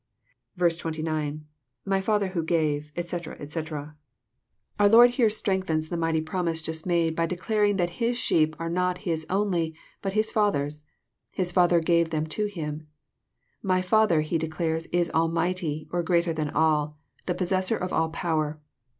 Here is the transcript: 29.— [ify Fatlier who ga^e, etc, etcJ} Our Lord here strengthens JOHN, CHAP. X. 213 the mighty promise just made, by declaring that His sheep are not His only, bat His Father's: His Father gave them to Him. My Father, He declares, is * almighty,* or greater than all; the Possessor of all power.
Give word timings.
29.— 0.57 1.03
[ify 1.05 1.41
Fatlier 2.03 2.31
who 2.31 2.43
ga^e, 2.43 2.91
etc, 2.95 3.37
etcJ} 3.37 3.93
Our 4.79 4.89
Lord 4.89 5.11
here 5.11 5.29
strengthens 5.29 5.89
JOHN, 5.89 5.99
CHAP. 5.99 5.99
X. 5.99 5.99
213 5.99 5.99
the 5.99 6.05
mighty 6.07 6.21
promise 6.21 6.61
just 6.63 6.85
made, 6.87 7.15
by 7.15 7.27
declaring 7.27 7.77
that 7.77 7.89
His 8.01 8.17
sheep 8.17 8.55
are 8.57 8.67
not 8.67 8.97
His 9.05 9.27
only, 9.29 9.75
bat 10.01 10.13
His 10.13 10.31
Father's: 10.31 10.87
His 11.35 11.51
Father 11.51 11.79
gave 11.81 12.09
them 12.09 12.25
to 12.29 12.47
Him. 12.47 12.87
My 13.61 13.83
Father, 13.83 14.21
He 14.21 14.39
declares, 14.39 14.87
is 14.87 15.11
* 15.11 15.11
almighty,* 15.11 15.87
or 15.91 16.01
greater 16.01 16.33
than 16.33 16.49
all; 16.49 16.97
the 17.27 17.35
Possessor 17.35 17.77
of 17.77 17.93
all 17.93 18.09
power. 18.09 18.59